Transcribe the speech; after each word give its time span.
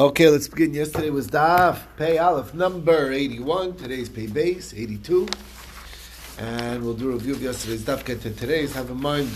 Okay, 0.00 0.30
let's 0.30 0.48
begin. 0.48 0.72
Yesterday 0.72 1.10
was 1.10 1.28
Daf 1.28 1.80
Pay 1.98 2.16
Aleph 2.16 2.54
number 2.54 3.12
81. 3.12 3.76
Today's 3.76 4.08
Pay 4.08 4.28
Beis 4.28 4.72
82. 4.72 5.28
And 6.38 6.82
we'll 6.82 6.94
do 6.94 7.10
a 7.10 7.12
review 7.12 7.34
of 7.34 7.42
yesterday's 7.42 7.82
Daf. 7.82 8.02
Get 8.06 8.22
to 8.22 8.30
today's. 8.30 8.72
Have 8.72 8.88
in 8.88 8.98
mind 8.98 9.28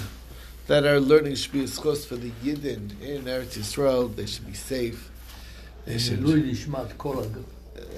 that 0.67 0.87
our 0.87 1.01
learning 1.01 1.35
should 1.35 1.53
be 1.53 1.61
a 1.61 1.65
zchus 1.65 2.07
for 2.07 2.17
the 2.17 2.31
Yidden 2.43 2.99
in 3.03 3.25
Eretz 3.25 3.59
Yisrael. 3.59 4.17
They 4.17 4.25
should 4.25 4.47
be 4.47 4.55
safe. 4.55 5.11
They 5.85 5.99
should. 5.99 6.23
Lui 6.23 6.41
nishmat 6.41 6.97
kol 6.97 7.23
hag- 7.23 7.45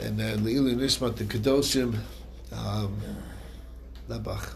And 0.01 0.21
uh, 0.21 0.35
Leilu 0.39 0.75
Nishmat 0.75 1.15
the 1.15 1.25
Kedoshim. 1.25 1.97
Um, 2.51 3.01
Labach. 4.09 4.55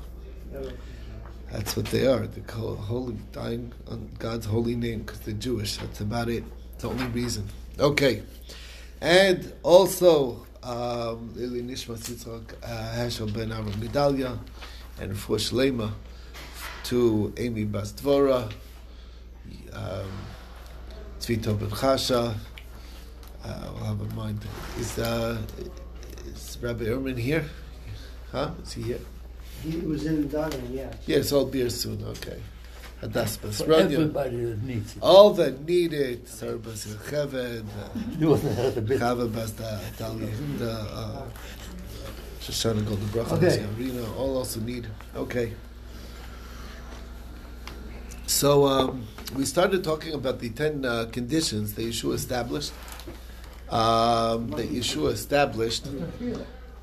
That's 1.52 1.77
what 1.77 1.86
they 1.86 2.08
are. 2.08 2.27
They're 2.27 2.42
called 2.42 2.79
holy, 2.79 3.18
dying 3.30 3.72
on 3.86 4.11
God's 4.18 4.46
holy 4.46 4.74
name 4.74 5.02
because 5.02 5.20
they're 5.20 5.34
Jewish. 5.34 5.77
That's 5.77 6.00
about 6.00 6.29
it. 6.29 6.42
It's 6.74 6.82
the 6.82 6.88
only 6.90 7.06
reason. 7.06 7.46
Okay. 7.80 8.22
And 9.00 9.54
also, 9.62 10.46
um, 10.62 11.32
Lili 11.34 11.62
Nishma 11.62 11.96
Yitzchak 11.96 12.52
uh, 12.62 13.32
Ben 13.32 13.50
Aaron 13.50 13.72
Gedalia 13.72 14.38
and 15.00 15.18
for 15.18 15.36
Shlema 15.36 15.90
to 16.85 17.32
Amy 17.38 17.64
Bas 17.64 17.93
Dvora, 17.93 18.52
um, 19.72 20.11
Tzvito 21.18 21.58
Ben 21.58 21.71
Chasha. 21.71 22.35
Uh, 23.43 23.71
we'll 23.74 23.85
have 23.85 24.00
in 24.02 24.14
mind. 24.14 24.44
Is, 24.79 24.99
uh, 24.99 25.40
is 26.26 26.58
Rabbi 26.60 26.85
Erman 26.85 27.16
here? 27.16 27.46
Huh? 28.30 28.50
Is 28.62 28.72
he 28.74 28.82
here? 28.82 29.00
He 29.62 29.79
was 29.79 30.04
in 30.04 30.29
Dublin, 30.29 30.71
yeah. 30.71 30.93
Yes, 31.07 31.32
all 31.32 31.46
beer 31.46 31.71
soon. 31.71 32.05
Okay. 32.05 32.42
Hadas 33.03 33.39
for 33.39 33.48
Basranya. 33.48 33.92
everybody 33.92 34.45
that 34.45 34.62
needs 34.62 34.97
it. 34.97 35.03
All 35.03 35.31
that 35.34 35.67
needed. 35.67 36.27
Sarbas 36.27 36.86
Cheved. 37.08 37.64
You 38.19 38.31
want 38.31 38.42
to 38.42 38.55
have 38.55 38.77
a 38.77 38.81
bit. 38.83 39.00
Chava 39.00 39.33
Bas 39.33 39.53
Dalia. 39.53 40.58
The 40.58 40.70
uh, 40.70 41.27
Shoshana 42.41 42.86
Golden 42.86 43.06
Bracha. 43.08 43.33
Okay. 43.33 43.64
Arena. 43.78 44.05
All 44.16 44.36
also 44.36 44.61
need. 44.61 44.86
Okay. 45.16 45.55
So 48.27 48.66
um, 48.66 49.06
we 49.34 49.44
started 49.44 49.83
talking 49.83 50.12
about 50.12 50.39
the 50.41 50.50
ten 50.50 50.84
uh, 50.84 51.06
conditions 51.11 51.74
that 51.74 51.83
Yehoshua 51.83 52.14
established. 52.14 52.72
Um, 53.70 54.50
that 54.50 54.69
Yehoshua 54.70 55.12
established 55.12 55.86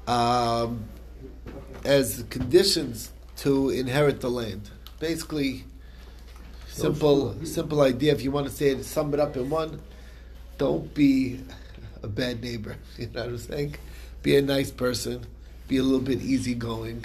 um, 0.08 0.86
as 1.86 2.24
conditions 2.30 3.12
to 3.38 3.70
inherit 3.70 4.22
the 4.22 4.30
land. 4.30 4.70
Basically, 5.00 5.66
simple 6.78 7.46
simple 7.46 7.82
idea. 7.82 8.14
If 8.14 8.24
you 8.24 8.32
want 8.32 8.48
to 8.48 8.54
say 8.54 8.70
it, 8.70 8.84
sum 8.86 9.14
it 9.14 9.20
up 9.20 9.36
in 9.36 9.50
one. 9.50 9.82
Don't 10.58 10.94
be 10.94 11.40
a 12.04 12.08
bad 12.08 12.42
neighbor. 12.42 12.78
You 12.98 13.08
know 13.08 13.22
what 13.22 13.30
I'm 13.30 13.38
saying? 13.38 13.76
Be 14.24 14.38
a 14.38 14.42
nice 14.42 14.72
person. 14.72 15.26
Be 15.68 15.78
a 15.78 15.84
little 15.84 16.00
bit 16.00 16.22
easygoing, 16.22 17.04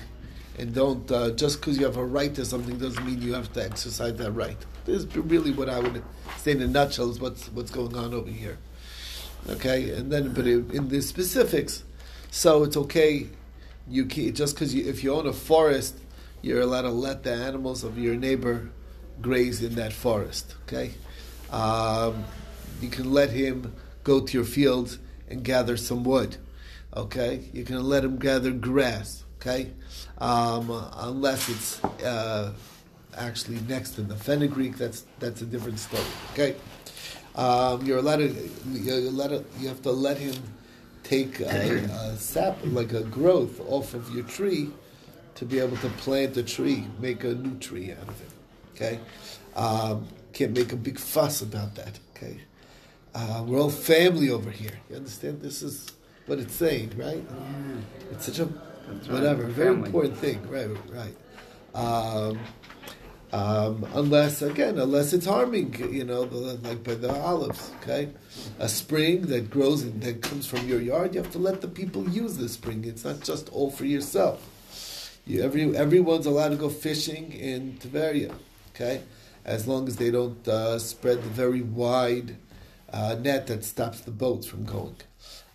and 0.59 0.75
don't 0.75 1.11
uh, 1.11 1.31
just 1.31 1.61
because 1.61 1.79
you 1.79 1.85
have 1.85 1.97
a 1.97 2.05
right 2.05 2.33
to 2.35 2.45
something 2.45 2.79
doesn't 2.79 3.05
mean 3.05 3.21
you 3.21 3.35
have 3.35 3.53
to 3.55 3.65
exercise 3.65 4.15
that 4.15 4.31
right. 4.33 4.57
This 4.85 5.03
is 5.03 5.17
really 5.17 5.51
what 5.51 5.69
I 5.69 5.81
would 5.81 6.03
say 6.37 6.53
in 6.53 6.63
a 6.63 6.67
nutshell 6.67 7.11
is 7.11 7.19
what's 7.19 7.49
what's 7.49 7.71
going 7.71 7.97
on 7.97 8.15
over 8.15 8.31
here. 8.31 8.59
Okay, 9.49 9.91
and 9.91 10.13
then 10.13 10.33
but 10.33 10.47
in 10.47 10.89
the 10.89 11.03
specifics, 11.03 11.83
so 12.31 12.63
it's 12.63 12.77
okay. 12.77 13.27
You 13.89 14.05
can, 14.05 14.33
just 14.33 14.55
because 14.55 14.73
you, 14.73 14.89
if 14.89 15.03
you 15.03 15.13
own 15.13 15.27
a 15.27 15.33
forest, 15.33 15.99
you're 16.41 16.61
allowed 16.61 16.83
to 16.83 16.91
let 16.91 17.25
the 17.25 17.33
animals 17.33 17.83
of 17.83 17.99
your 17.99 18.15
neighbor 18.15 18.71
graze 19.23 19.63
in 19.63 19.75
that 19.77 19.93
forest. 19.93 20.55
Okay, 20.67 20.93
um, 21.51 22.25
you 22.81 22.89
can 22.89 23.13
let 23.13 23.31
him 23.31 23.73
go 24.05 24.21
to 24.21 24.33
your 24.33 24.45
fields 24.45 24.99
and 25.29 25.45
gather 25.45 25.77
some 25.77 26.05
wood. 26.05 26.37
Okay, 26.95 27.49
you 27.53 27.65
can 27.65 27.83
let 27.83 28.05
him 28.05 28.19
gather 28.19 28.51
grass. 28.51 29.25
Okay, 29.41 29.71
um, 30.19 30.71
unless 30.97 31.49
it's 31.49 31.85
uh, 32.05 32.53
actually 33.17 33.61
next 33.69 33.93
to 33.93 34.03
the 34.03 34.17
fenugreek, 34.17 34.77
that's 34.77 35.05
that's 35.19 35.41
a 35.43 35.47
different 35.47 35.79
story. 35.79 36.05
Okay, 36.33 36.57
um, 37.35 37.85
you're 37.85 37.99
allowed 37.99 38.17
to 38.17 38.51
you're 38.73 38.99
allowed 38.99 39.45
you 39.59 39.69
have 39.69 39.83
to 39.83 39.93
let 39.93 40.19
him 40.19 40.35
take 41.03 41.41
a, 41.41 41.45
a 41.47 42.17
sap 42.17 42.59
like 42.65 42.93
a 42.93 43.03
growth 43.05 43.61
off 43.69 43.95
of 43.95 44.15
your 44.15 44.25
tree 44.25 44.71
to 45.35 45.45
be 45.45 45.59
able 45.59 45.77
to 45.79 45.89
plant 45.91 46.37
a 46.37 46.43
tree, 46.43 46.87
make 47.01 47.25
a 47.25 47.35
new 47.35 47.59
tree 47.59 47.91
out 47.93 48.09
of 48.09 48.21
it. 48.21 48.32
Okay, 48.75 48.99
um, 49.57 50.07
can't 50.33 50.53
make 50.53 50.73
a 50.73 50.77
big 50.77 50.99
fuss 50.99 51.43
about 51.43 51.75
that. 51.77 51.99
Okay, 52.17 52.39
uh, 53.15 53.45
we're 53.47 53.61
all 53.61 53.71
family 53.71 54.31
over 54.31 54.51
here. 54.51 54.79
You 54.91 54.97
understand? 54.97 55.43
This 55.43 55.63
is 55.63 55.91
what 56.27 56.39
it's 56.39 56.55
saying, 56.55 56.93
right? 56.97 57.23
Yeah. 57.29 58.13
It's 58.13 58.27
such 58.27 58.39
a 58.39 58.47
whatever, 58.47 59.45
very 59.45 59.69
Family. 59.75 59.87
important 59.87 60.17
thing, 60.17 60.49
right? 60.49 60.69
Right. 60.91 61.17
Um, 61.75 62.39
um, 63.33 63.87
unless 63.95 64.43
again, 64.43 64.79
unless 64.79 65.13
it's 65.15 65.25
harming, 65.25 65.75
you 65.93 66.05
know, 66.05 66.23
like 66.23 66.85
by 66.85 66.95
the 66.95 67.11
olives. 67.11 67.71
Okay, 67.83 68.11
a 68.59 68.69
spring 68.69 69.23
that 69.29 69.51
grows 69.51 69.83
and 69.83 70.03
that 70.03 70.21
comes 70.23 70.47
from 70.47 70.69
your 70.69 70.81
yard, 70.81 71.15
you 71.15 71.23
have 71.23 71.33
to 71.33 71.39
let 71.39 71.61
the 71.63 71.69
people 71.69 72.09
use 72.11 72.37
the 72.37 72.49
spring. 72.49 72.85
It's 72.85 73.05
not 73.05 73.21
just 73.21 73.49
all 73.51 73.71
for 73.71 73.85
yourself. 73.87 74.49
You, 75.27 75.43
every 75.43 75.75
everyone's 75.77 76.27
allowed 76.27 76.51
to 76.51 76.57
go 76.57 76.69
fishing 76.69 77.33
in 77.33 77.79
Tveria. 77.79 78.35
Okay, 78.75 79.03
as 79.45 79.69
long 79.69 79.87
as 79.87 79.97
they 79.97 80.11
don't 80.11 80.47
uh, 80.49 80.79
spread 80.79 81.19
the 81.23 81.29
very 81.29 81.61
wide 81.61 82.37
uh, 82.93 83.17
net 83.21 83.47
that 83.47 83.65
stops 83.65 84.01
the 84.01 84.11
boats 84.11 84.47
from 84.47 84.65
going. 84.65 84.97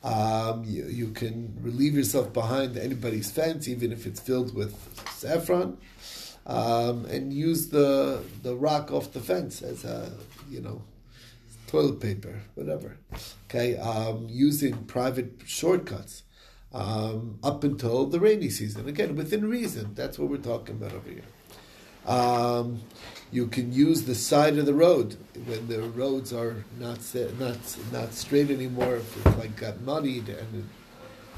Um, 0.03 0.63
you, 0.65 0.85
you 0.85 1.07
can 1.09 1.57
relieve 1.61 1.95
yourself 1.95 2.31
behind 2.31 2.77
anybody's 2.77 3.31
fence, 3.31 3.67
even 3.67 3.91
if 3.91 4.05
it's 4.05 4.19
filled 4.19 4.55
with 4.55 4.75
saffron, 5.11 5.77
um, 6.45 7.05
and 7.05 7.33
use 7.33 7.69
the 7.69 8.23
the 8.43 8.55
rock 8.55 8.91
off 8.91 9.11
the 9.11 9.19
fence 9.19 9.61
as 9.61 9.83
a 9.83 10.11
you 10.49 10.61
know 10.61 10.81
toilet 11.67 11.99
paper, 11.99 12.41
whatever. 12.55 12.97
Okay, 13.49 13.77
um, 13.77 14.27
using 14.29 14.85
private 14.85 15.41
shortcuts 15.45 16.23
um, 16.73 17.39
up 17.43 17.63
until 17.63 18.05
the 18.05 18.19
rainy 18.19 18.49
season. 18.49 18.87
Again, 18.87 19.15
within 19.15 19.49
reason. 19.49 19.93
That's 19.95 20.17
what 20.17 20.29
we're 20.29 20.37
talking 20.37 20.75
about 20.75 20.93
over 20.93 21.09
here. 21.09 21.23
Um, 22.07 22.81
you 23.31 23.47
can 23.47 23.73
use 23.73 24.03
the 24.03 24.15
side 24.15 24.57
of 24.57 24.65
the 24.65 24.73
road 24.73 25.17
when 25.45 25.67
the 25.67 25.81
roads 25.81 26.31
are 26.31 26.63
not 26.79 26.99
not 27.37 27.57
not 27.91 28.13
straight 28.13 28.49
anymore. 28.49 28.95
If 28.95 29.17
it's 29.17 29.37
like 29.37 29.55
got 29.57 29.81
muddied 29.81 30.29
and 30.29 30.69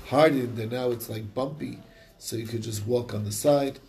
hardened, 0.05 0.59
and 0.59 0.71
now 0.71 0.91
it's 0.91 1.09
like 1.09 1.33
bumpy, 1.33 1.79
so 2.19 2.35
you 2.35 2.45
could 2.45 2.61
just 2.61 2.85
walk 2.85 3.13
on 3.13 3.23
the 3.23 3.31
side. 3.31 3.79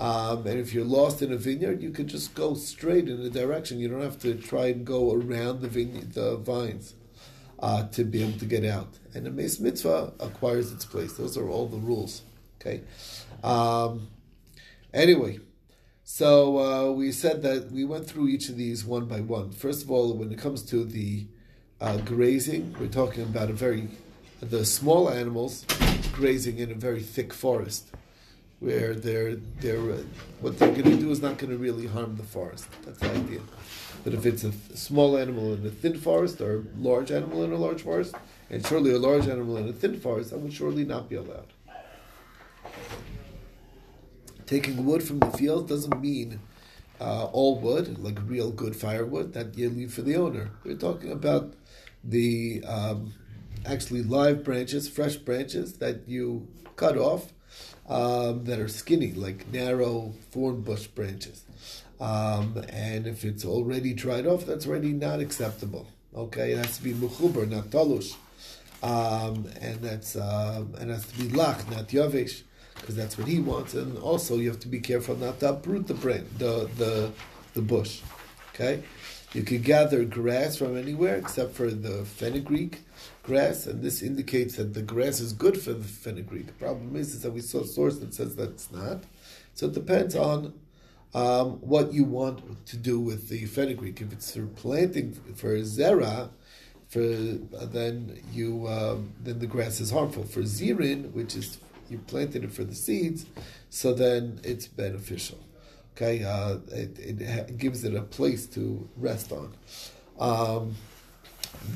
Um, 0.00 0.46
and 0.46 0.60
if 0.60 0.72
you're 0.72 0.84
lost 0.84 1.22
in 1.22 1.32
a 1.32 1.36
vineyard, 1.36 1.82
you 1.82 1.90
could 1.90 2.06
just 2.06 2.34
go 2.34 2.54
straight 2.54 3.08
in 3.08 3.20
a 3.20 3.30
direction. 3.30 3.80
You 3.80 3.88
don't 3.88 4.02
have 4.02 4.18
to 4.20 4.34
try 4.34 4.66
and 4.66 4.84
go 4.84 5.12
around 5.12 5.60
the 5.60 5.68
vineyard, 5.68 6.12
the 6.12 6.36
vines, 6.36 6.94
uh, 7.58 7.88
to 7.88 8.04
be 8.04 8.22
able 8.22 8.38
to 8.38 8.44
get 8.44 8.64
out. 8.64 8.98
And 9.14 9.26
the 9.26 9.30
Meis 9.30 9.58
Mitzvah 9.58 10.12
acquires 10.20 10.72
its 10.72 10.84
place. 10.84 11.14
Those 11.14 11.36
are 11.36 11.48
all 11.48 11.66
the 11.66 11.78
rules. 11.78 12.22
Okay. 12.60 12.82
Um, 13.42 14.08
anyway, 14.94 15.40
so 16.10 16.58
uh, 16.58 16.90
we 16.90 17.12
said 17.12 17.42
that 17.42 17.70
we 17.70 17.84
went 17.84 18.06
through 18.06 18.28
each 18.28 18.48
of 18.48 18.56
these 18.56 18.82
one 18.82 19.04
by 19.04 19.20
one. 19.20 19.52
First 19.52 19.82
of 19.82 19.90
all, 19.90 20.14
when 20.14 20.32
it 20.32 20.38
comes 20.38 20.62
to 20.62 20.82
the 20.82 21.26
uh, 21.82 21.98
grazing, 21.98 22.74
we're 22.80 22.86
talking 22.86 23.24
about 23.24 23.50
a 23.50 23.52
very 23.52 23.88
the 24.40 24.64
small 24.64 25.10
animals 25.10 25.66
grazing 26.12 26.60
in 26.60 26.72
a 26.72 26.74
very 26.74 27.02
thick 27.02 27.34
forest, 27.34 27.90
where 28.58 28.94
they're 28.94 29.36
they're 29.60 29.92
uh, 29.92 30.02
what 30.40 30.58
they're 30.58 30.72
going 30.72 30.90
to 30.90 30.96
do 30.96 31.10
is 31.10 31.20
not 31.20 31.36
going 31.36 31.52
to 31.52 31.58
really 31.58 31.86
harm 31.86 32.16
the 32.16 32.22
forest. 32.22 32.66
That's 32.86 32.98
the 33.00 33.10
idea. 33.10 33.40
But 34.02 34.14
if 34.14 34.24
it's 34.24 34.44
a 34.44 34.50
th- 34.50 34.76
small 34.76 35.18
animal 35.18 35.52
in 35.52 35.66
a 35.66 35.70
thin 35.70 35.98
forest 36.00 36.40
or 36.40 36.60
a 36.60 36.62
large 36.78 37.10
animal 37.10 37.44
in 37.44 37.52
a 37.52 37.58
large 37.58 37.82
forest, 37.82 38.14
and 38.48 38.66
surely 38.66 38.92
a 38.92 38.98
large 38.98 39.28
animal 39.28 39.58
in 39.58 39.68
a 39.68 39.74
thin 39.74 40.00
forest, 40.00 40.30
that 40.30 40.38
would 40.38 40.54
surely 40.54 40.86
not 40.86 41.10
be 41.10 41.16
allowed. 41.16 41.52
Taking 44.48 44.86
wood 44.86 45.02
from 45.02 45.18
the 45.18 45.30
field 45.32 45.68
doesn't 45.68 46.00
mean 46.00 46.40
uh, 46.98 47.26
all 47.26 47.60
wood, 47.60 47.98
like 47.98 48.18
real 48.26 48.50
good 48.50 48.74
firewood, 48.74 49.34
that 49.34 49.58
you 49.58 49.68
leave 49.68 49.92
for 49.92 50.00
the 50.00 50.16
owner. 50.16 50.52
We're 50.64 50.76
talking 50.76 51.12
about 51.12 51.52
the 52.02 52.64
um, 52.64 53.12
actually 53.66 54.02
live 54.02 54.44
branches, 54.44 54.88
fresh 54.88 55.16
branches 55.16 55.74
that 55.74 56.08
you 56.08 56.48
cut 56.76 56.96
off 56.96 57.30
um, 57.90 58.46
that 58.46 58.58
are 58.58 58.68
skinny, 58.68 59.12
like 59.12 59.52
narrow 59.52 60.14
thorn 60.30 60.62
bush 60.62 60.86
branches. 60.86 61.44
Um, 62.00 62.64
and 62.70 63.06
if 63.06 63.26
it's 63.26 63.44
already 63.44 63.92
dried 63.92 64.26
off, 64.26 64.46
that's 64.46 64.66
already 64.66 64.94
not 64.94 65.20
acceptable. 65.20 65.88
Okay, 66.16 66.52
it 66.52 66.56
has 66.56 66.78
to 66.78 66.84
be 66.84 66.94
muchuber, 66.94 67.46
not 67.46 67.66
talush. 67.66 68.14
Um, 68.82 69.46
and 69.60 69.82
that's 69.82 70.16
um, 70.16 70.74
and 70.78 70.90
it 70.90 70.94
has 70.94 71.06
to 71.08 71.18
be 71.18 71.24
lach, 71.24 71.70
not 71.70 71.88
yavish, 71.88 72.44
because 72.80 72.96
that's 72.96 73.18
what 73.18 73.28
he 73.28 73.40
wants. 73.40 73.74
And 73.74 73.98
also, 73.98 74.36
you 74.36 74.48
have 74.50 74.60
to 74.60 74.68
be 74.68 74.80
careful 74.80 75.16
not 75.16 75.40
to 75.40 75.50
uproot 75.50 75.86
the 75.88 75.94
branch, 75.94 76.26
the 76.38 76.68
the 76.76 77.12
the 77.54 77.62
bush. 77.62 78.02
Okay, 78.54 78.82
You 79.34 79.42
could 79.44 79.64
gather 79.64 80.04
grass 80.04 80.56
from 80.58 80.76
anywhere 80.76 81.16
except 81.16 81.54
for 81.54 81.70
the 81.70 82.04
fenugreek 82.04 82.80
grass, 83.22 83.66
and 83.66 83.82
this 83.82 84.02
indicates 84.02 84.56
that 84.56 84.74
the 84.74 84.82
grass 84.82 85.20
is 85.20 85.32
good 85.34 85.60
for 85.60 85.72
the 85.74 85.84
fenugreek. 85.88 86.46
The 86.46 86.52
problem 86.54 86.96
is, 86.96 87.14
is 87.14 87.22
that 87.22 87.32
we 87.32 87.40
saw 87.42 87.60
a 87.62 87.66
source 87.66 87.98
that 87.98 88.14
says 88.14 88.36
that 88.36 88.50
it's 88.50 88.72
not. 88.72 89.04
So 89.54 89.66
it 89.66 89.74
depends 89.74 90.16
on 90.16 90.54
um, 91.14 91.52
what 91.60 91.92
you 91.92 92.04
want 92.04 92.66
to 92.66 92.76
do 92.76 93.00
with 93.00 93.28
the 93.28 93.44
fenugreek. 93.46 94.00
If 94.00 94.12
it's 94.12 94.32
for 94.34 94.46
planting 94.46 95.14
for 95.36 95.56
zera, 95.60 96.30
for 96.88 97.00
then 97.00 98.20
you 98.32 98.66
um, 98.68 99.12
then 99.22 99.38
the 99.40 99.46
grass 99.46 99.80
is 99.80 99.90
harmful. 99.90 100.24
For 100.24 100.42
zirin, 100.42 101.12
which 101.12 101.36
is 101.36 101.58
you 101.90 101.98
planted 101.98 102.44
it 102.44 102.52
for 102.52 102.64
the 102.64 102.74
seeds, 102.74 103.26
so 103.70 103.94
then 103.94 104.40
it's 104.44 104.66
beneficial. 104.66 105.38
Okay, 105.96 106.22
uh, 106.22 106.58
it, 106.70 106.98
it, 106.98 107.58
gives 107.58 107.82
it 107.82 107.94
a 107.94 108.02
place 108.02 108.46
to 108.46 108.88
rest 108.96 109.32
on. 109.32 109.52
Um, 110.20 110.76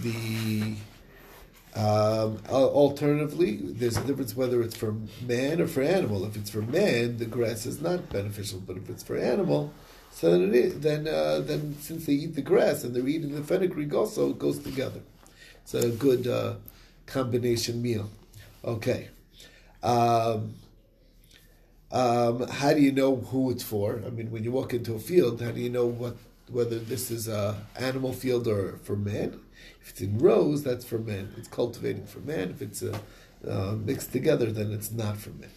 the 0.01 0.77
um, 1.75 2.39
alternatively, 2.49 3.57
there's 3.63 3.97
a 3.97 4.05
difference 4.05 4.37
whether 4.37 4.63
it's 4.63 4.77
for 4.77 4.95
man 5.27 5.61
or 5.61 5.67
for 5.67 5.83
animal. 5.83 6.25
If 6.25 6.37
it's 6.37 6.51
for 6.51 6.63
man, 6.63 7.17
the 7.17 7.25
grass 7.25 7.67
is 7.67 7.81
not 7.81 8.11
beneficial, 8.11 8.61
but 8.61 8.77
if 8.77 8.89
it's 8.91 9.03
for 9.03 9.17
animal, 9.17 9.73
so 10.13 10.31
then 10.31 10.43
it 10.43 10.55
is, 10.55 10.81
then 10.81 11.09
uh, 11.09 11.41
then 11.41 11.75
since 11.81 12.07
they 12.07 12.13
eat 12.13 12.35
the 12.35 12.43
grass 12.43 12.85
and 12.85 12.95
they're 12.95 13.09
eating 13.09 13.35
the 13.35 13.43
fenugreek 13.43 13.95
also, 13.95 14.31
it 14.31 14.39
goes 14.39 14.59
together. 14.59 15.01
It's 15.63 15.75
a 15.75 15.89
good 15.91 16.27
uh, 16.27 16.57
combination 17.07 17.81
meal. 17.81 18.11
Okay. 18.65 19.09
Um, 19.83 20.55
um, 21.91 22.49
how 22.49 22.73
do 22.73 22.81
you 22.81 22.93
know 22.93 23.17
who 23.17 23.51
it's 23.51 23.63
for? 23.63 24.03
I 24.07 24.11
mean, 24.11 24.31
when 24.31 24.45
you 24.45 24.53
walk 24.53 24.73
into 24.73 24.95
a 24.95 24.99
field, 24.99 25.43
how 25.43 25.51
do 25.51 25.61
you 25.61 25.71
know 25.71 25.87
what 25.87 26.17
whether 26.49 26.79
this 26.79 27.11
is 27.11 27.29
a 27.29 27.57
animal 27.77 28.13
field 28.13 28.49
or 28.49 28.79
for 28.79 28.97
man? 28.97 29.41
If 29.83 29.91
it's 29.91 30.01
in 30.01 30.19
rows, 30.19 30.63
that's 30.63 30.85
for 30.85 30.99
man. 30.99 31.35
It's 31.37 31.49
cultivating 31.49 32.07
for 32.07 32.21
man. 32.21 32.51
If 32.51 32.63
it's 32.63 32.83
uh, 32.83 32.99
uh, 33.47 33.73
mixed 33.73 34.13
together, 34.13 34.51
then 34.51 34.73
it's 34.73 34.91
not 34.91 35.19
for 35.19 35.31
man. 35.31 35.51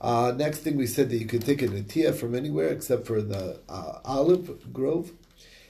Uh, 0.00 0.32
next 0.36 0.58
thing 0.58 0.76
we 0.76 0.86
said 0.86 1.08
that 1.10 1.16
you 1.16 1.26
could 1.26 1.44
take 1.44 1.62
a 1.62 1.68
natia 1.68 2.14
from 2.14 2.34
anywhere 2.34 2.68
except 2.68 3.06
for 3.06 3.22
the 3.22 3.58
uh, 3.68 3.98
olive 4.04 4.72
grove. 4.72 5.12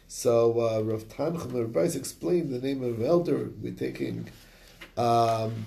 So 0.09 0.61
uh, 0.61 0.83
Rav 0.83 1.09
Tanchum 1.09 1.73
Bryce 1.73 1.95
explained 1.95 2.51
the 2.51 2.61
name 2.61 2.83
of 2.83 3.03
elder. 3.03 3.51
We're 3.61 3.73
taking 3.73 4.29
um, 4.97 5.67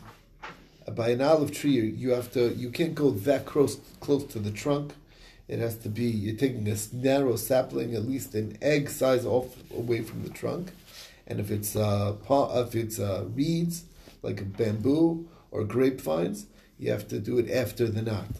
by 1.00 1.12
an 1.12 1.22
olive 1.22 1.54
tree. 1.54 1.80
You 1.80 2.10
have 2.10 2.30
to. 2.34 2.54
You 2.54 2.70
can't 2.72 2.94
go 2.94 3.12
that 3.12 3.46
close 3.46 3.80
close 4.02 4.26
to 4.34 4.40
the 4.40 4.52
trunk. 4.52 4.92
It 5.48 5.60
has 5.60 5.78
to 5.78 5.90
be. 5.90 6.04
You're 6.04 6.36
taking 6.36 6.68
a 6.68 6.76
narrow 6.92 7.38
sapling, 7.38 7.96
at 7.96 8.06
least 8.06 8.36
an 8.36 8.58
egg 8.62 8.90
size 8.90 9.26
off 9.26 9.56
away 9.72 10.02
from 10.02 10.24
the 10.24 10.30
trunk. 10.30 10.74
And 11.26 11.40
if 11.40 11.52
it's 11.52 11.78
uh, 11.78 12.16
if 12.30 12.76
it's 12.76 13.00
uh, 13.00 13.24
reeds 13.34 13.86
like 14.24 14.58
bamboo 14.58 15.30
or 15.52 15.64
grapevines, 15.64 16.48
you 16.78 16.92
have 16.92 17.08
to 17.08 17.20
do 17.20 17.38
it 17.38 17.50
after 17.50 17.88
the 17.88 18.02
knot. 18.02 18.34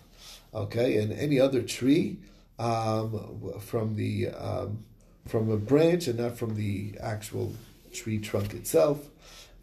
Okay, 0.54 0.98
and 0.98 1.14
any 1.14 1.40
other 1.40 1.62
tree 1.62 2.18
um, 2.60 3.54
from 3.62 3.96
the 3.96 4.32
um, 4.32 4.84
from 5.26 5.50
a 5.50 5.56
branch 5.56 6.08
and 6.08 6.20
not 6.20 6.38
from 6.38 6.56
the 6.56 6.96
actual 7.00 7.54
tree 7.94 8.20
trunk 8.20 8.54
itself, 8.54 9.08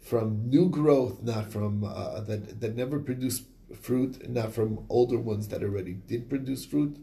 from 0.07 0.49
new 0.49 0.69
growth, 0.69 1.21
not 1.21 1.51
from 1.51 1.83
uh, 1.83 2.21
that 2.21 2.61
that 2.61 2.75
never 2.75 2.99
produced 2.99 3.43
fruit, 3.81 4.29
not 4.29 4.53
from 4.53 4.85
older 4.87 5.17
ones 5.17 5.49
that 5.49 5.61
already 5.61 5.93
did 5.93 6.29
produce 6.29 6.65
fruit, 6.65 6.95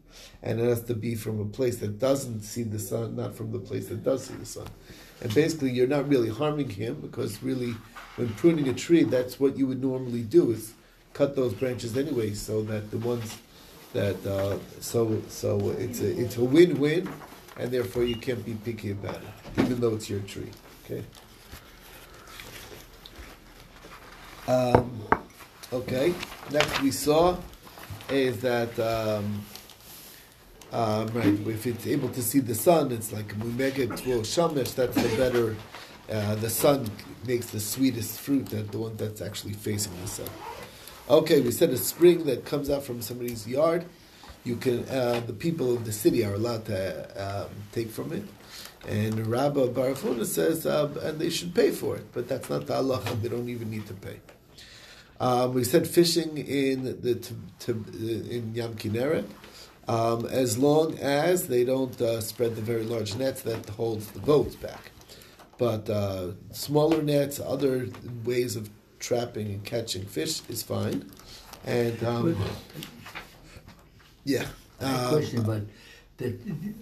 and 0.42 0.58
it 0.60 0.64
has 0.64 0.82
to 0.84 0.94
be 0.94 1.14
from 1.14 1.38
a 1.38 1.44
place 1.44 1.76
that 1.76 1.98
doesn't 1.98 2.40
see 2.40 2.62
the 2.62 2.78
sun, 2.78 3.16
not 3.16 3.34
from 3.34 3.52
the 3.52 3.58
place 3.58 3.88
that 3.88 4.02
does 4.02 4.24
see 4.26 4.34
the 4.34 4.46
sun. 4.46 4.66
And 5.20 5.32
basically, 5.34 5.70
you're 5.70 5.86
not 5.86 6.08
really 6.08 6.30
harming 6.30 6.70
him 6.70 7.00
because 7.00 7.42
really, 7.42 7.74
when 8.16 8.30
pruning 8.30 8.68
a 8.68 8.72
tree, 8.72 9.04
that's 9.04 9.38
what 9.38 9.58
you 9.58 9.66
would 9.66 9.82
normally 9.82 10.22
do 10.22 10.50
is 10.50 10.72
cut 11.12 11.36
those 11.36 11.52
branches 11.52 11.96
anyway, 11.96 12.32
so 12.32 12.62
that 12.62 12.90
the 12.90 12.98
ones 12.98 13.38
that 13.92 14.26
uh, 14.26 14.58
so 14.80 15.22
so 15.28 15.70
it's 15.78 16.00
a 16.00 16.10
it's 16.22 16.36
a 16.38 16.44
win-win, 16.44 17.08
and 17.58 17.70
therefore 17.70 18.04
you 18.04 18.16
can't 18.16 18.44
be 18.44 18.54
picky 18.54 18.90
about 18.92 19.16
it, 19.16 19.62
even 19.62 19.78
though 19.80 19.94
it's 19.94 20.08
your 20.08 20.20
tree. 20.20 20.50
Okay. 20.84 21.04
Um, 24.46 25.00
okay. 25.72 26.14
Next 26.50 26.82
we 26.82 26.90
saw 26.90 27.36
is 28.10 28.40
that 28.42 28.78
um, 28.78 29.44
um, 30.72 31.06
right 31.08 31.26
if 31.26 31.66
it's 31.66 31.86
able 31.86 32.08
to 32.10 32.22
see 32.22 32.40
the 32.40 32.54
sun, 32.54 32.92
it's 32.92 33.12
like 33.12 33.32
we 33.42 33.50
make 33.50 33.78
it 33.78 33.96
to 33.98 34.20
shamish. 34.20 34.74
That's 34.74 34.94
the 34.96 35.16
better. 35.16 35.56
Uh, 36.10 36.34
the 36.34 36.50
sun 36.50 36.90
makes 37.26 37.46
the 37.46 37.60
sweetest 37.60 38.20
fruit, 38.20 38.46
than 38.46 38.66
the 38.68 38.78
one 38.78 38.96
that's 38.96 39.22
actually 39.22 39.54
facing 39.54 39.92
the 40.02 40.06
sun. 40.06 40.28
Okay, 41.08 41.40
we 41.40 41.50
said 41.50 41.70
a 41.70 41.78
spring 41.78 42.24
that 42.24 42.44
comes 42.44 42.68
out 42.68 42.82
from 42.84 43.00
somebody's 43.00 43.46
yard. 43.46 43.86
You 44.44 44.56
can 44.56 44.86
uh, 44.88 45.22
the 45.26 45.32
people 45.32 45.74
of 45.74 45.84
the 45.84 45.92
city 45.92 46.24
are 46.24 46.34
allowed 46.34 46.66
to 46.66 47.44
um, 47.44 47.50
take 47.72 47.90
from 47.90 48.12
it, 48.12 48.24
and 48.86 49.26
Rabbi 49.26 49.60
Barafuna 49.68 50.26
says, 50.26 50.66
uh, 50.66 50.90
and 51.02 51.18
they 51.18 51.30
should 51.30 51.54
pay 51.54 51.70
for 51.70 51.96
it, 51.96 52.12
but 52.12 52.28
that's 52.28 52.50
not 52.50 52.66
the 52.66 52.74
Allah. 52.74 53.02
They 53.22 53.28
don't 53.28 53.48
even 53.48 53.70
need 53.70 53.86
to 53.86 53.94
pay. 53.94 54.20
Um, 55.18 55.54
we 55.54 55.64
said 55.64 55.86
fishing 55.86 56.36
in 56.36 57.00
the 57.00 57.14
t- 57.14 57.34
t- 57.58 57.72
in 57.72 58.52
Yam 58.54 58.74
Kinneret, 58.74 59.24
um, 59.88 60.26
as 60.26 60.58
long 60.58 60.98
as 60.98 61.48
they 61.48 61.64
don't 61.64 61.98
uh, 62.00 62.20
spread 62.20 62.56
the 62.56 62.62
very 62.62 62.82
large 62.84 63.14
nets 63.14 63.42
that 63.42 63.66
holds 63.70 64.08
the 64.08 64.18
boats 64.18 64.56
back. 64.56 64.90
But 65.56 65.88
uh, 65.88 66.32
smaller 66.52 67.02
nets, 67.02 67.40
other 67.40 67.88
ways 68.24 68.56
of 68.56 68.68
trapping 68.98 69.46
and 69.46 69.64
catching 69.64 70.04
fish 70.04 70.42
is 70.48 70.62
fine. 70.62 71.10
And 71.64 72.02
um, 72.04 72.36
yeah, 74.24 74.46
um, 74.80 75.08
question, 75.08 75.42
but 75.42 75.62
that 76.18 76.34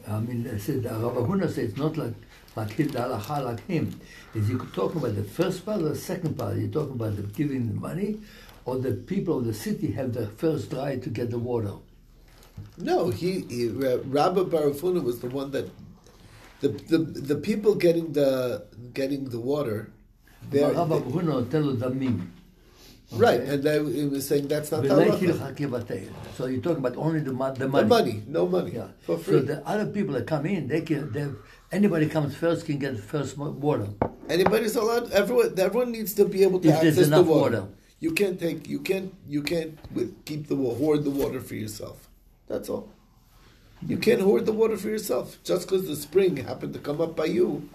I 0.08 0.20
mean, 0.20 0.48
I 0.52 0.58
said 0.58 0.84
Rabbi 0.84 1.20
Huna 1.28 1.48
said 1.50 1.64
it's 1.70 1.76
not 1.78 1.96
like 1.96 2.14
like 2.56 2.70
him, 2.72 2.88
the 2.88 2.98
halacha 2.98 3.44
like 3.44 3.66
him. 3.66 3.98
Is 4.34 4.48
you 4.50 4.58
talking 4.74 4.98
about 5.00 5.16
the 5.16 5.24
first 5.24 5.64
part 5.64 5.80
or 5.80 5.90
the 5.90 5.96
second 5.96 6.36
part? 6.38 6.56
You 6.56 6.68
talking 6.68 6.92
about 6.92 7.16
the 7.16 7.22
giving 7.22 7.68
the 7.68 7.74
money, 7.74 8.20
or 8.64 8.78
the 8.78 8.92
people 8.92 9.38
of 9.38 9.46
the 9.46 9.54
city 9.54 9.92
have 9.92 10.12
the 10.12 10.26
first 10.28 10.72
right 10.72 11.02
to 11.02 11.08
get 11.10 11.30
the 11.30 11.38
water? 11.38 11.72
No, 12.76 13.08
he, 13.10 13.40
he 13.48 13.68
uh, 13.68 13.98
Rabbi 14.04 14.40
Barafuna 14.42 15.02
was 15.02 15.20
the 15.20 15.28
one 15.28 15.50
that 15.52 15.70
the, 16.60 16.68
the 16.68 16.98
the 16.98 17.36
people 17.36 17.74
getting 17.74 18.12
the 18.12 18.64
getting 18.94 19.24
the 19.30 19.40
water. 19.40 19.90
they're- 20.50 20.72
Rabbi 20.72 20.98
Huna 21.00 21.50
tell 21.50 21.72
the 21.72 21.90
damim. 23.12 23.20
right, 23.20 23.40
and 23.40 23.62
they, 23.62 23.78
he 23.92 24.04
was 24.06 24.26
saying 24.26 24.48
that's 24.48 24.70
not 24.72 24.82
halacha. 24.84 26.08
So 26.36 26.46
you're 26.46 26.60
talking 26.62 26.78
about 26.78 26.96
only 26.96 27.20
the, 27.20 27.31
the 27.32 27.52
The 27.58 27.69
money. 27.69 27.88
money, 27.88 28.22
no 28.26 28.46
money, 28.46 28.72
Yeah. 28.72 28.88
for 29.02 29.19
free. 29.19 29.38
So 29.40 29.42
the 29.42 29.66
other 29.66 29.86
people 29.86 30.14
that 30.14 30.26
come 30.26 30.46
in, 30.46 30.69
they 30.69 30.81
can. 30.81 31.12
They, 31.12 31.28
anybody 31.70 32.08
comes 32.08 32.34
first 32.34 32.66
can 32.66 32.78
get 32.78 32.98
first 32.98 33.36
water. 33.38 33.88
Anybody's 34.28 34.76
allowed. 34.76 35.10
Everyone, 35.12 35.54
everyone 35.58 35.92
needs 35.92 36.14
to 36.14 36.24
be 36.24 36.42
able 36.42 36.60
to 36.60 36.69
If 36.69 36.74
access 36.76 37.08
the 37.08 37.22
water. 37.22 37.60
water. 37.60 37.69
You 38.00 38.12
can't 38.12 38.38
take. 38.40 38.69
You 38.69 38.81
can't. 38.81 39.14
You 39.28 39.42
can't 39.42 39.78
with, 39.94 40.24
keep 40.24 40.48
the 40.48 40.56
hoard 40.56 41.04
the 41.04 41.10
water 41.10 41.40
for 41.40 41.54
yourself. 41.54 42.08
That's 42.48 42.69
all. 42.69 42.88
You 43.86 43.96
can't 43.98 44.20
hoard 44.20 44.46
the 44.46 44.52
water 44.52 44.76
for 44.76 44.88
yourself. 44.88 45.38
Just 45.44 45.62
because 45.69 45.86
the 45.88 45.96
spring 45.96 46.36
happened 46.36 46.72
to 46.74 46.78
come 46.78 47.00
up 47.00 47.16
by 47.16 47.24
you, 47.26 47.69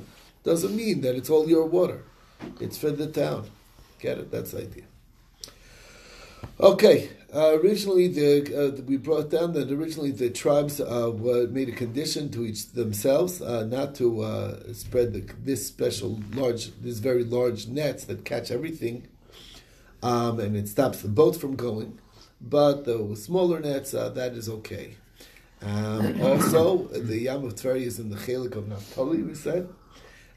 doesn't 0.43 0.73
mean 0.75 1.01
that 1.01 1.15
it's 1.15 1.29
all 1.29 1.49
your 1.49 1.65
water. 1.65 2.03
It's 2.61 2.77
for 2.77 2.91
the 2.91 3.07
town. 3.07 3.49
Get 3.99 4.17
it? 4.17 4.31
That's 4.31 4.51
the 4.51 4.59
idea. 4.61 4.83
Okay. 6.59 7.09
Uh, 7.33 7.59
originally, 7.61 8.07
the 8.07 8.77
uh, 8.77 8.81
we 8.83 8.95
brought 8.95 9.29
down 9.29 9.51
that 9.53 9.69
originally 9.69 10.11
the 10.11 10.29
tribes 10.29 10.79
uh, 10.79 11.11
were, 11.13 11.45
made 11.47 11.67
a 11.67 11.73
condition 11.73 12.31
to 12.31 12.45
each 12.45 12.71
themselves 12.71 13.41
uh, 13.41 13.65
not 13.65 13.93
to 13.93 14.21
uh, 14.21 14.73
spread 14.73 15.11
the, 15.11 15.21
this 15.43 15.67
special 15.67 16.21
large, 16.33 16.71
this 16.81 16.99
very 16.99 17.25
large 17.25 17.67
nets 17.67 18.05
that 18.05 18.23
catch 18.23 18.49
everything, 18.49 19.07
um, 20.01 20.39
and 20.39 20.55
it 20.55 20.69
stops 20.69 21.01
the 21.01 21.09
boat 21.09 21.35
from 21.35 21.57
going. 21.57 21.99
But 22.39 22.85
the 22.85 23.15
smaller 23.15 23.59
nets, 23.59 23.93
uh, 23.93 24.09
that 24.09 24.33
is 24.33 24.47
okay. 24.47 24.95
Um, 25.61 26.21
also, 26.21 26.85
the 26.87 27.19
Yam 27.19 27.45
of 27.45 27.55
Tveri 27.55 27.81
is 27.81 27.99
in 27.99 28.09
the 28.09 28.17
Chelik 28.17 28.55
of 28.55 28.67
Naphtali, 28.67 29.21
we 29.21 29.35
said. 29.35 29.67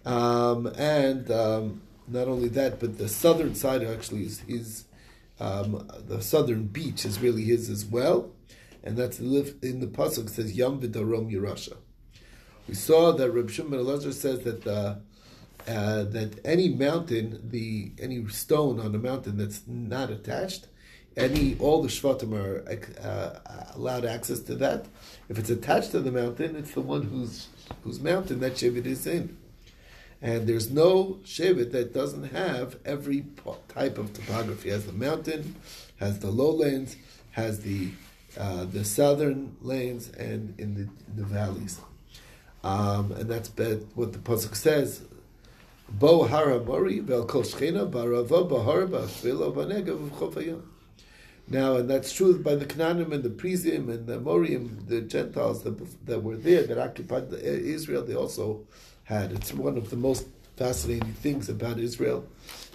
Um, 0.04 0.66
and 0.78 1.30
um, 1.30 1.82
not 2.08 2.26
only 2.26 2.48
that, 2.48 2.80
but 2.80 2.98
the 2.98 3.08
southern 3.08 3.54
side 3.54 3.84
actually 3.84 4.24
is 4.24 4.40
his, 4.40 4.84
um, 5.40 5.88
the 6.06 6.20
southern 6.20 6.66
beach 6.66 7.04
is 7.04 7.20
really 7.20 7.44
his 7.44 7.68
as 7.70 7.84
well. 7.84 8.30
And 8.82 8.96
that's 8.96 9.18
in 9.18 9.80
the 9.80 9.86
Pasuk 9.86 10.26
it 10.26 10.30
says 10.30 10.52
Yam 10.52 10.80
V'darom 10.80 11.30
Yerusha. 11.32 11.76
We 12.68 12.74
saw 12.74 13.12
that 13.12 13.30
Reb 13.30 13.50
Shimon 13.50 13.80
Elazar 13.80 14.12
says 14.12 14.40
that 14.40 14.66
uh, 14.66 14.96
uh, 15.68 16.04
that 16.04 16.38
any 16.44 16.68
mountain, 16.68 17.40
the 17.50 17.92
any 17.98 18.26
stone 18.28 18.80
on 18.80 18.94
a 18.94 18.98
mountain 18.98 19.36
that's 19.36 19.62
not 19.66 20.10
attached, 20.10 20.68
any 21.16 21.56
all 21.58 21.82
the 21.82 21.88
shvatim 21.88 22.32
are 22.32 22.64
uh, 23.02 23.74
allowed 23.74 24.04
access 24.04 24.40
to 24.40 24.54
that. 24.56 24.86
If 25.28 25.38
it's 25.38 25.50
attached 25.50 25.90
to 25.92 26.00
the 26.00 26.12
mountain, 26.12 26.56
it's 26.56 26.72
the 26.72 26.80
one 26.80 27.02
whose 27.02 27.48
whose 27.82 28.00
mountain 28.00 28.40
that 28.40 28.54
shevet 28.54 28.86
is 28.86 29.06
in. 29.06 29.36
And 30.22 30.46
there's 30.46 30.70
no 30.70 31.18
Shevet 31.24 31.72
that 31.72 31.94
doesn't 31.94 32.24
have 32.24 32.76
every 32.84 33.24
type 33.68 33.98
of 33.98 34.12
topography. 34.12 34.68
It 34.68 34.72
has 34.72 34.86
the 34.86 34.92
mountain, 34.92 35.56
has 35.98 36.18
the 36.18 36.30
lowlands, 36.30 36.96
has 37.32 37.60
the 37.60 37.90
uh, 38.38 38.64
the 38.64 38.84
southern 38.84 39.56
lanes, 39.60 40.08
and 40.10 40.54
in 40.58 40.74
the, 40.74 40.88
the 41.20 41.26
valleys. 41.26 41.80
Um, 42.62 43.12
and 43.12 43.28
that's 43.28 43.48
what 43.94 44.12
the 44.12 44.18
pasuk 44.18 44.54
says. 44.54 45.02
Bo 45.88 46.28
barava 46.28 46.64
bahar 48.48 48.86
v'chofayim. 48.86 50.62
Now, 51.48 51.76
and 51.76 51.90
that's 51.90 52.12
true 52.12 52.38
by 52.38 52.54
the 52.54 52.64
Canaanim 52.64 53.12
and 53.12 53.24
the 53.24 53.30
Prizim 53.30 53.88
and 53.88 54.06
the 54.06 54.20
Morim, 54.20 54.86
the 54.86 55.00
Gentiles 55.00 55.64
that, 55.64 56.06
that 56.06 56.22
were 56.22 56.36
there, 56.36 56.62
that 56.62 56.78
occupied 56.78 57.30
the, 57.30 57.44
Israel, 57.44 58.04
they 58.04 58.14
also 58.14 58.60
had. 59.10 59.32
It's 59.32 59.52
one 59.52 59.76
of 59.76 59.90
the 59.90 59.96
most 59.96 60.26
fascinating 60.56 61.14
things 61.14 61.48
about 61.48 61.78
Israel 61.78 62.24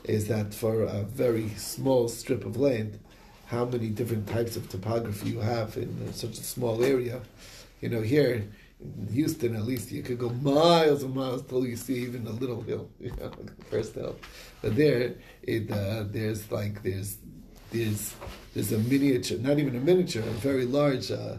is 0.04 0.28
that 0.28 0.54
for 0.54 0.84
a 0.84 1.02
very 1.04 1.50
small 1.50 2.08
strip 2.10 2.46
of 2.46 2.58
land, 2.58 3.00
how 3.48 3.64
many 3.66 3.90
different 3.90 4.28
types 4.28 4.56
of 4.56 4.68
topography 4.70 5.30
you 5.30 5.40
have 5.40 5.78
in 5.78 6.14
such 6.14 6.38
a 6.38 6.44
small 6.44 6.84
area. 6.84 7.22
You 7.82 7.90
know, 7.90 8.02
here 8.02 8.30
in 8.34 9.08
Houston, 9.14 9.56
at 9.56 9.64
least, 9.64 9.92
you 9.92 10.04
could 10.04 10.20
go 10.20 10.30
miles 10.30 11.04
and 11.04 11.16
miles 11.16 11.44
till 11.44 11.66
you 11.66 11.78
see 11.78 12.00
even 12.08 12.28
a 12.28 12.32
little 12.32 12.62
hill, 12.62 12.90
you 13.00 13.12
know, 13.18 13.32
first 13.70 13.96
hill. 13.96 14.16
But 14.62 14.76
there, 14.76 15.16
it 15.44 15.72
uh, 15.72 16.04
there's 16.16 16.52
like 16.52 16.84
there's 16.84 17.18
there's 17.72 18.14
there's 18.54 18.72
a 18.72 18.80
miniature, 18.80 19.38
not 19.38 19.58
even 19.60 19.76
a 19.76 19.80
miniature, 19.80 20.24
a 20.24 20.38
very 20.50 20.66
large 20.66 21.12
uh, 21.12 21.38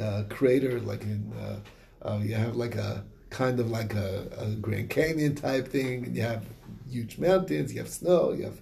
uh, 0.00 0.24
crater, 0.28 0.80
like 0.80 1.02
in 1.02 1.32
uh, 1.40 2.08
uh, 2.08 2.18
you 2.18 2.34
have 2.34 2.56
like 2.56 2.74
a 2.74 3.04
kind 3.42 3.58
of 3.62 3.66
like 3.78 3.92
a, 3.94 4.10
a 4.44 4.46
Grand 4.66 4.88
Canyon 4.96 5.34
type 5.34 5.66
thing, 5.76 6.04
and 6.06 6.12
you 6.16 6.22
have 6.32 6.42
huge 6.96 7.14
mountains, 7.28 7.68
you 7.74 7.80
have 7.84 7.92
snow, 8.00 8.22
you 8.38 8.44
have 8.50 8.58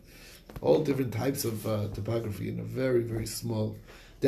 all 0.66 0.78
different 0.88 1.12
types 1.22 1.42
of 1.50 1.56
uh, 1.66 1.72
topography 1.96 2.46
in 2.52 2.56
a 2.66 2.68
very 2.82 3.02
very 3.14 3.28
small 3.40 3.66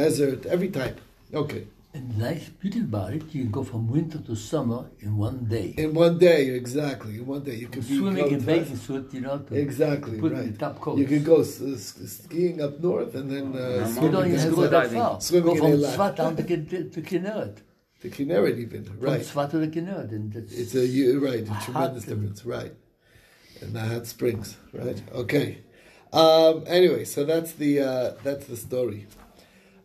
desert, 0.01 0.41
every 0.55 0.71
type. 0.81 0.99
Okay. 1.43 1.63
And 1.97 2.19
nice 2.19 2.47
beauty 2.61 2.81
about 2.81 3.11
it, 3.17 3.23
you 3.33 3.41
can 3.45 3.53
go 3.59 3.63
from 3.63 3.83
winter 3.97 4.19
to 4.29 4.35
summer 4.35 4.81
in 5.05 5.11
one 5.29 5.39
day. 5.57 5.69
In 5.85 5.91
one 5.95 6.17
day, 6.19 6.41
exactly. 6.61 7.13
In 7.21 7.25
one 7.35 7.43
day, 7.49 7.55
you 7.63 7.69
could 7.73 7.87
be 7.89 7.99
Swimming 8.01 8.29
in 8.37 8.41
bathing 8.51 8.81
suit, 8.87 9.07
you 9.17 9.21
know, 9.27 9.37
Exactly 9.67 10.17
put 10.25 10.33
right. 10.33 10.59
top 10.65 10.77
coats. 10.85 10.99
You 11.01 11.07
could 11.13 11.25
go 11.33 11.39
s- 11.51 11.63
s- 11.63 12.19
skiing 12.23 12.57
up 12.67 12.75
north 12.89 13.13
and 13.19 13.27
then 13.35 13.47
uh, 13.55 13.87
You 13.87 14.03
You 14.03 14.11
don't 14.15 14.27
even 14.27 14.41
have 14.41 14.51
to 14.51 14.57
go 14.57 14.67
that 14.77 14.91
far. 14.99 15.13
Swimming 15.29 15.55
go 15.55 15.61
from. 15.63 15.73
Tzfat 15.85 16.13
down 16.21 16.33
to, 16.37 16.43
to 16.95 17.01
Kinneret. 17.11 17.57
The 18.05 18.11
Kinneret 18.11 18.59
even 18.59 18.85
From 18.85 19.01
right. 19.01 19.23
Tzfat 19.23 19.51
to 19.53 19.59
the 19.59 19.69
Kinneret. 19.69 20.11
And 20.11 20.37
It's 20.37 20.75
a 20.75 20.87
you 20.87 21.25
right, 21.25 21.41
a 21.41 21.65
tremendous 21.65 22.05
difference, 22.05 22.45
right? 22.45 22.75
And 23.63 23.73
the 23.73 23.81
hot 23.81 24.07
springs, 24.07 24.59
right? 24.75 25.03
Okay. 25.11 25.61
Um, 26.13 26.65
anyway, 26.67 27.07
so 27.07 27.25
that's 27.25 27.53
the 27.53 27.81
uh, 27.81 28.13
that's 28.23 28.45
the 28.45 28.59
story. 28.59 29.07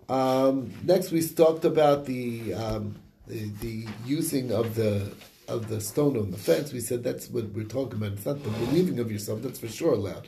Um, 0.10 0.74
next, 0.84 1.12
we 1.12 1.26
talked 1.26 1.64
about 1.64 2.08
the, 2.08 2.54
um, 2.56 2.96
the 3.26 3.52
the 3.62 3.88
using 4.06 4.52
of 4.52 4.76
the 4.76 5.14
of 5.48 5.70
the 5.70 5.80
stone 5.80 6.18
on 6.18 6.32
the 6.32 6.38
fence. 6.38 6.74
We 6.74 6.82
said 6.82 7.06
that's 7.06 7.30
what 7.30 7.46
we're 7.54 7.64
talking 7.64 8.00
about. 8.00 8.12
It's 8.18 8.26
not 8.26 8.44
the 8.44 8.50
believing 8.50 9.00
of 9.00 9.10
yourself; 9.10 9.42
that's 9.44 9.60
for 9.60 9.70
sure 9.70 9.94
allowed. 9.94 10.28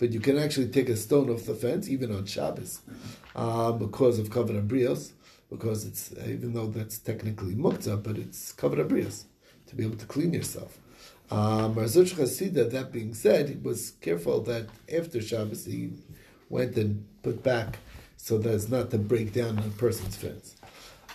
But 0.00 0.10
you 0.10 0.18
can 0.18 0.38
actually 0.38 0.68
take 0.70 0.88
a 0.88 0.96
stone 0.96 1.30
off 1.30 1.46
the 1.46 1.54
fence, 1.54 1.88
even 1.88 2.12
on 2.12 2.26
Shabbos, 2.26 2.80
um, 3.36 3.78
because 3.78 4.18
of 4.18 4.30
kavod 4.30 4.60
habrios, 4.60 5.12
because 5.50 5.84
it's 5.84 6.12
even 6.26 6.52
though 6.52 6.66
that's 6.66 6.98
technically 6.98 7.54
muktzah, 7.54 8.02
but 8.02 8.18
it's 8.18 8.52
kavod 8.52 8.78
habrios 8.78 9.24
to 9.66 9.76
be 9.76 9.84
able 9.84 9.96
to 9.96 10.06
clean 10.06 10.32
yourself. 10.32 10.78
Um, 11.30 11.74
Mar 11.74 11.84
Zutra 11.84 12.24
Chasida, 12.24 12.70
that 12.70 12.90
being 12.90 13.12
said, 13.12 13.50
he 13.50 13.56
was 13.56 13.92
careful 14.00 14.40
that 14.42 14.68
after 14.90 15.20
Shabbos 15.20 15.66
he 15.66 15.90
went 16.48 16.76
and 16.76 17.06
put 17.22 17.42
back 17.42 17.78
so 18.16 18.38
that 18.38 18.54
it's 18.54 18.68
not 18.68 18.90
to 18.90 18.98
break 18.98 19.34
down 19.34 19.58
a 19.58 19.62
person's 19.78 20.16
fence. 20.16 20.56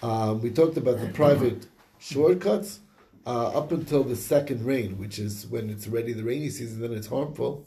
Um, 0.04 0.42
we 0.42 0.52
talked 0.52 0.78
about 0.78 1.00
the 1.00 1.08
private 1.08 1.66
shortcuts 2.00 2.80
uh, 3.26 3.48
up 3.58 3.72
until 3.72 4.04
the 4.04 4.16
second 4.16 4.66
rain, 4.66 5.00
which 5.00 5.18
is 5.18 5.48
when 5.48 5.70
it's 5.70 5.88
already 5.88 6.14
the 6.14 6.24
rainy 6.24 6.50
season, 6.50 6.82
then 6.82 6.94
it's 6.94 7.08
harmful. 7.08 7.66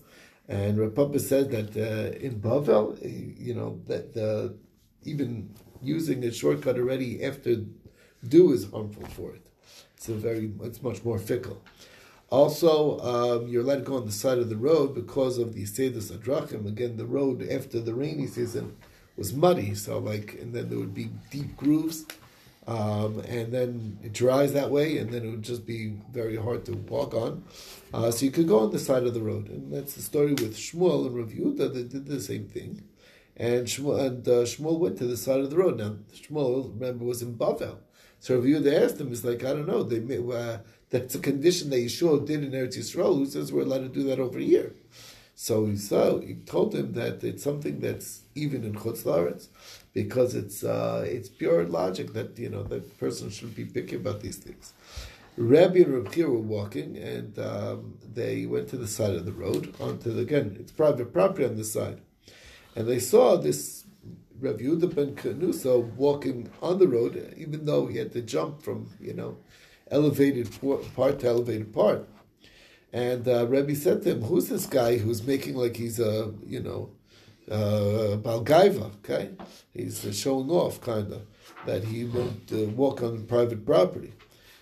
And 0.49 0.79
Rav 0.79 0.95
Papa 0.95 1.19
said 1.19 1.51
that 1.51 1.77
uh, 1.77 2.17
in 2.19 2.41
Bavel, 2.41 2.97
you 3.03 3.55
know, 3.55 3.81
that 3.87 4.57
even 5.05 5.51
using 5.83 6.25
a 6.25 6.33
shortcut 6.33 6.77
already 6.77 7.23
after 7.23 7.65
dew 8.27 8.53
is 8.53 8.71
harmful 8.71 9.07
for 9.07 9.35
it. 9.35 9.47
It's 9.97 10.09
a 10.09 10.15
very, 10.15 10.53
it's 10.63 10.83
much 10.83 11.05
more 11.05 11.19
fickle. 11.19 11.63
Also, 12.29 12.99
um, 13.01 13.47
you're 13.49 13.63
allowed 13.63 13.77
to 13.77 13.83
go 13.83 13.97
on 13.97 14.07
the 14.07 14.13
side 14.13 14.39
of 14.39 14.49
the 14.49 14.57
road 14.57 14.95
because 14.95 15.39
of 15.39 15.55
the 15.55 15.63
Sedus 15.63 16.11
Adrachim. 16.11 16.67
Again, 16.67 16.97
the 16.97 17.07
road 17.07 17.47
after 17.49 17.81
the 17.81 17.95
rainy 17.95 18.27
season 18.27 18.77
was 19.17 19.33
muddy, 19.33 19.75
so 19.75 19.99
like, 19.99 20.35
and 20.41 20.53
then 20.53 20.69
there 20.69 20.79
would 20.79 20.95
be 20.95 21.11
deep 21.31 21.57
grooves, 21.57 22.05
um, 22.67 23.21
and 23.21 23.53
then 23.53 23.99
it 24.03 24.13
dries 24.13 24.53
that 24.55 24.71
way, 24.71 24.99
and 24.99 25.13
then 25.13 25.25
it 25.25 25.31
would 25.31 25.43
just 25.43 25.65
be 25.65 25.97
very 26.13 26.37
hard 26.37 26.65
to 26.67 26.73
walk 26.73 27.15
on. 27.15 27.45
Uh, 27.95 28.11
so 28.11 28.27
you 28.27 28.33
could 28.33 28.49
go 28.49 28.59
on 28.59 28.73
the 28.73 28.79
side 28.79 29.05
of 29.05 29.15
the 29.15 29.23
road, 29.23 29.49
and 29.49 29.73
that's 29.73 29.95
the 29.95 30.03
story 30.03 30.33
with 30.33 30.57
Shmuel 30.57 31.07
and 31.07 31.17
Rav 31.17 31.29
Yehuda. 31.29 31.73
They 31.73 31.85
did 31.85 32.07
the 32.07 32.21
same 32.21 32.47
thing, 32.47 32.83
and 33.37 33.67
Shmuel, 33.67 34.07
and 34.07 34.29
uh, 34.29 34.43
Shmuel 34.43 34.79
went 34.79 34.99
to 34.99 35.07
the 35.07 35.17
side 35.17 35.41
of 35.41 35.51
the 35.51 35.57
road. 35.57 35.79
Now 35.79 35.97
Shmuel, 36.15 36.73
remember, 36.75 37.05
was 37.05 37.23
in 37.23 37.37
Bavel. 37.37 37.79
So 38.19 38.37
Rav 38.37 38.45
Yehuda 38.45 38.85
asked 38.85 39.01
him, 39.01 39.13
"It's 39.13 39.25
like 39.25 39.45
I 39.45 39.53
don't 39.53 39.69
know. 39.69 39.83
They 39.83 40.01
may, 40.01 40.19
uh, 40.19 40.59
that's 40.91 41.15
a 41.15 41.19
condition 41.19 41.71
that 41.71 41.77
Yehoshua 41.77 42.27
did 42.27 42.43
in 42.43 42.53
Eretz 42.53 42.77
Yisrael. 42.79 43.17
Who 43.17 43.27
says 43.27 43.53
we're 43.53 43.63
allowed 43.63 43.83
to 43.83 43.89
do 43.89 44.05
that 44.05 44.19
over 44.21 44.39
here?" 44.39 44.73
So 45.39 45.67
he 45.67 45.77
saw, 45.77 46.19
he 46.19 46.37
told 46.47 46.75
him 46.75 46.95
that 46.95 47.23
it's 47.23 47.45
something 47.45 47.81
that's 47.81 48.23
even 48.35 48.65
in 48.65 48.73
Chutz 48.73 49.03
La'aretz, 49.03 49.49
because 49.93 50.35
it's 50.35 50.65
uh, 50.65 51.05
it's 51.07 51.29
pure 51.29 51.65
logic 51.67 52.15
that 52.15 52.39
you 52.39 52.49
know 52.49 52.63
that 52.63 52.99
person 52.99 53.29
should 53.29 53.55
be 53.55 53.67
picky 53.67 53.97
about 53.97 54.23
these 54.23 54.39
things. 54.39 54.73
Rabbi 55.37 55.81
and 55.81 55.93
Rabbi 55.93 56.23
were 56.23 56.39
walking, 56.39 56.97
and 56.97 57.39
um, 57.39 57.99
they 58.15 58.47
went 58.47 58.69
to 58.69 58.79
the 58.79 58.87
side 58.87 59.15
of 59.15 59.27
the 59.27 59.33
road 59.33 59.75
onto 59.79 60.11
the 60.11 60.23
again. 60.23 60.57
It's 60.59 60.73
private 60.73 61.13
property 61.13 61.45
on 61.45 61.57
this 61.57 61.75
side, 61.75 62.01
and 62.77 62.87
they 62.87 62.99
saw 63.01 63.37
this 63.37 63.85
Rav 64.39 64.59
Yehuda 64.59 64.95
ben 64.95 65.15
Kanusa 65.17 65.83
walking 65.95 66.51
on 66.61 66.79
the 66.79 66.87
road, 66.87 67.35
even 67.39 67.65
though 67.65 67.87
he 67.87 67.97
had 67.97 68.13
to 68.13 68.21
jump 68.21 68.63
from 68.63 68.91
you 69.01 69.15
know 69.15 69.39
elevated 69.91 70.49
part 70.95 71.21
to 71.21 71.27
elevated 71.27 71.73
part. 71.73 72.07
And 72.93 73.27
uh, 73.27 73.47
Rebbe 73.47 73.75
said 73.75 74.03
to 74.03 74.11
him, 74.11 74.23
"Who's 74.23 74.49
this 74.49 74.67
guy 74.67 74.99
who's 74.99 75.27
making 75.27 75.57
like 75.57 75.77
he's 75.77 75.99
a 75.99 76.35
you 76.47 76.61
know 76.61 76.91
uh, 77.51 78.19
Balgaiva? 78.19 78.93
Okay, 78.97 79.31
he's 79.73 80.05
uh, 80.05 80.13
showing 80.13 80.51
off 80.51 80.81
kind 80.83 81.11
of 81.13 81.23
that 81.65 81.85
he 81.85 82.05
won't 82.05 82.53
uh, 82.53 82.67
walk 82.83 83.03
on 83.03 83.25
private 83.27 83.65
property." 83.65 84.13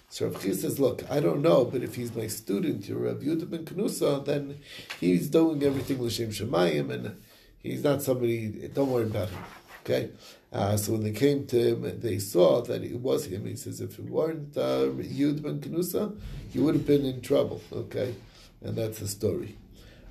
So 0.09 0.26
Rav 0.28 0.40
Chia 0.40 0.54
says, 0.54 0.78
"Look, 0.78 1.02
I 1.11 1.18
don't 1.18 1.42
know, 1.42 1.64
but 1.64 1.83
if 1.83 1.97
he's 1.97 2.14
my 2.14 2.28
student, 2.28 2.88
you're 2.88 2.99
Rabbi 2.99 3.25
Yehuda 3.25 3.50
ben 3.50 3.64
Kanusa, 3.64 4.25
then 4.25 4.61
he's 5.00 5.28
doing 5.28 5.64
everything 5.64 6.00
l'shem 6.00 6.30
shemayim, 6.30 6.92
and 6.92 7.16
he's 7.64 7.83
not 7.83 8.02
somebody. 8.02 8.68
Don't 8.68 8.90
worry 8.90 9.06
about 9.06 9.30
him." 9.30 9.42
Okay, 9.83 10.11
uh, 10.52 10.76
so 10.76 10.92
when 10.92 11.02
they 11.02 11.11
came 11.11 11.47
to 11.47 11.59
him, 11.59 12.00
they 12.00 12.18
saw 12.18 12.62
that 12.62 12.85
it 12.85 13.00
was 13.00 13.26
him. 13.26 13.44
He 13.47 13.56
says, 13.56 13.80
"If 13.80 13.99
it 13.99 14.04
weren't 14.04 14.56
uh, 14.56 14.87
Yud 15.21 15.42
ben 15.42 15.61
Kanusa, 15.61 16.16
he 16.52 16.61
would 16.61 16.76
have 16.76 16.87
been 16.87 17.04
in 17.04 17.21
trouble." 17.21 17.61
Okay, 17.73 18.14
and 18.62 18.76
that's 18.76 19.00
the 19.00 19.09
story. 19.09 19.56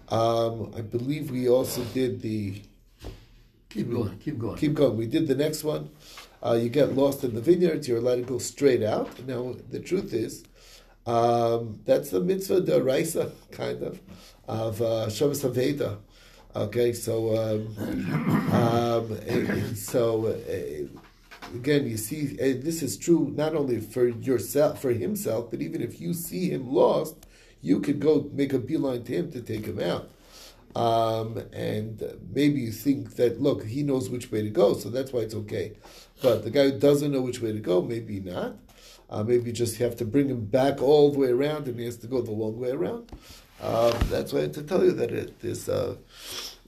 Um, 0.09 0.73
I 0.77 0.81
believe 0.81 1.31
we 1.31 1.47
also 1.47 1.83
did 1.85 2.21
the. 2.21 2.61
Keep 3.69 3.91
going, 3.91 4.17
keep 4.19 4.37
going. 4.37 4.57
Keep 4.57 4.73
going. 4.75 4.97
We 4.97 5.07
did 5.07 5.27
the 5.27 5.35
next 5.35 5.63
one. 5.63 5.89
Uh, 6.45 6.53
you 6.53 6.69
get 6.69 6.93
lost 6.93 7.23
in 7.23 7.33
the 7.33 7.41
vineyards. 7.41 7.87
You're 7.87 7.99
allowed 7.99 8.17
to 8.17 8.21
go 8.23 8.37
straight 8.37 8.83
out. 8.83 9.25
Now, 9.25 9.55
the 9.71 9.79
truth 9.79 10.13
is, 10.13 10.43
um, 11.07 11.79
that's 11.85 12.09
the 12.11 12.19
mitzvah 12.19 12.61
deraisa, 12.61 13.31
kind 13.51 13.81
of, 13.81 14.01
of 14.47 14.81
uh, 14.81 15.09
Shabbos 15.09 15.41
Haveda. 15.41 15.97
Okay, 16.55 16.93
so 16.93 17.35
um, 17.35 17.75
um, 18.53 19.19
eh, 19.25 19.73
so 19.73 20.27
uh, 20.27 21.55
again, 21.55 21.87
you 21.87 21.97
see, 21.97 22.33
uh, 22.33 22.61
this 22.63 22.83
is 22.83 22.95
true 22.95 23.33
not 23.35 23.55
only 23.55 23.79
for 23.79 24.07
yourself, 24.07 24.79
for 24.79 24.91
himself, 24.91 25.49
but 25.49 25.61
even 25.61 25.81
if 25.81 25.99
you 25.99 26.13
see 26.13 26.51
him 26.51 26.71
lost, 26.71 27.15
you 27.63 27.79
could 27.79 27.99
go 27.99 28.29
make 28.33 28.53
a 28.53 28.59
beeline 28.59 29.03
to 29.03 29.11
him 29.13 29.31
to 29.31 29.41
take 29.41 29.65
him 29.65 29.79
out. 29.79 30.11
Um, 30.75 31.41
and 31.53 32.03
maybe 32.31 32.61
you 32.61 32.71
think 32.71 33.15
that 33.15 33.41
look, 33.41 33.65
he 33.65 33.81
knows 33.81 34.11
which 34.11 34.31
way 34.31 34.43
to 34.43 34.49
go, 34.51 34.75
so 34.75 34.91
that's 34.91 35.11
why 35.11 35.21
it's 35.21 35.35
okay. 35.35 35.73
But 36.21 36.43
the 36.43 36.51
guy 36.51 36.65
who 36.65 36.77
doesn't 36.77 37.11
know 37.11 37.21
which 37.21 37.41
way 37.41 37.51
to 37.51 37.59
go, 37.59 37.81
maybe 37.81 38.19
not. 38.19 38.57
Uh, 39.09 39.23
maybe 39.23 39.45
you 39.45 39.53
just 39.53 39.77
have 39.77 39.95
to 39.97 40.05
bring 40.05 40.29
him 40.29 40.45
back 40.45 40.83
all 40.83 41.11
the 41.11 41.17
way 41.17 41.29
around, 41.29 41.67
and 41.67 41.79
he 41.79 41.85
has 41.85 41.97
to 41.97 42.07
go 42.07 42.21
the 42.21 42.31
long 42.31 42.59
way 42.59 42.69
around. 42.69 43.11
Um, 43.63 43.93
that's 44.09 44.33
why 44.33 44.43
I 44.43 44.47
to 44.47 44.63
tell 44.63 44.83
you 44.83 44.91
that 44.91 45.11
it 45.11 45.33
is 45.41 45.69
uh, 45.69 45.95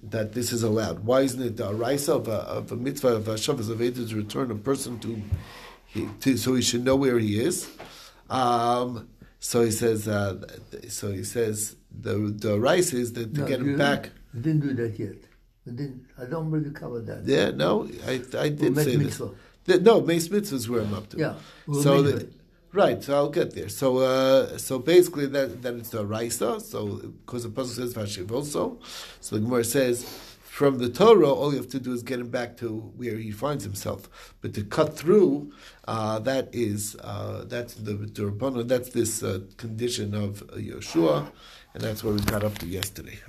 that 0.03 0.33
this 0.33 0.53
is 0.53 0.63
allowed. 0.63 0.99
Why 1.05 1.21
isn't 1.21 1.41
it 1.41 1.57
the 1.57 1.73
raisa 1.73 2.13
of 2.15 2.27
a, 2.27 2.39
of 2.57 2.71
a 2.71 2.75
mitzvah 2.75 3.15
of 3.15 3.23
Hashavas 3.25 3.69
of 3.69 3.79
to 4.09 4.15
return 4.15 4.49
a 4.51 4.55
person 4.55 4.99
to, 4.99 5.21
he, 5.87 6.07
to 6.21 6.37
so 6.37 6.55
he 6.55 6.61
should 6.61 6.85
know 6.85 6.95
where 6.95 7.19
he 7.19 7.39
is? 7.39 7.69
Um, 8.29 9.09
So 9.39 9.63
he 9.63 9.71
says. 9.71 10.07
Uh, 10.07 10.41
so 10.89 11.11
he 11.11 11.23
says 11.23 11.75
the 11.91 12.15
the 12.45 12.59
rice 12.59 12.93
is 12.93 13.13
that 13.13 13.33
to 13.35 13.41
No, 13.41 13.47
get 13.47 13.59
him 13.59 13.77
back. 13.77 14.09
We 14.33 14.39
didn't 14.41 14.61
do 14.67 14.73
that 14.81 14.97
yet. 14.97 15.17
We 15.65 15.71
didn't. 15.73 16.05
I 16.17 16.25
don't 16.25 16.49
really 16.49 16.71
cover 16.71 16.99
that. 17.01 17.25
Yeah, 17.25 17.51
no, 17.51 17.87
I 18.07 18.13
I 18.13 18.49
We'll 18.49 18.49
did 18.61 18.75
make 18.75 18.85
say 18.85 18.95
this. 18.95 19.21
The- 19.65 19.79
no, 19.89 20.01
mace 20.01 20.29
mitzvahs 20.29 20.67
where 20.69 20.81
I'm 20.81 20.93
up 20.93 21.09
to. 21.09 21.17
Yeah. 21.17 21.35
We'll 21.67 21.83
so 21.83 22.01
the, 22.01 22.17
it. 22.17 22.33
Right, 22.75 23.01
so 23.01 23.15
I'll 23.15 23.29
get 23.29 23.55
there. 23.55 23.69
So 23.69 23.99
uh, 23.99 24.57
so 24.57 24.79
basically 24.79 25.27
that 25.27 25.61
that 25.61 25.75
it's 25.75 25.91
the 25.91 26.05
raisa. 26.05 26.59
So 26.59 26.97
because 27.25 27.43
the 27.43 27.49
puzzle 27.49 27.75
says 27.85 27.93
vashiv 27.93 28.31
also, 28.33 28.79
so 29.21 29.35
the 29.35 29.41
Gemara 29.41 29.63
says. 29.63 30.05
From 30.43 30.77
the 30.77 30.87
Torah, 30.87 31.33
all 31.33 31.51
you 31.51 31.57
have 31.57 31.67
to 31.71 31.81
do 31.81 31.91
is 31.91 32.01
get 32.01 32.21
him 32.21 32.29
back 32.29 32.55
to 32.57 32.79
where 32.95 33.17
he 33.17 33.31
finds 33.31 33.65
himself. 33.65 34.35
But 34.41 34.53
to 34.53 34.63
cut 34.63 34.97
through, 34.97 35.51
uh, 35.85 36.19
that 36.19 36.47
is 36.53 36.95
uh, 37.03 37.43
that's 37.45 37.73
the 37.73 37.95
Durabana, 37.95 38.65
that's 38.65 38.89
this 38.89 39.21
uh, 39.21 39.41
condition 39.57 40.13
of 40.15 40.47
Yehoshua, 40.55 41.29
and 41.73 41.83
that's 41.83 42.05
where 42.05 42.13
we 42.13 42.21
got 42.21 42.45
up 42.45 42.57
to 42.59 42.67
yesterday. 42.67 43.19